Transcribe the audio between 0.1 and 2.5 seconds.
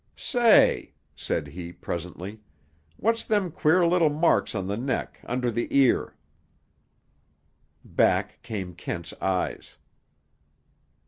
"Say," said he presently,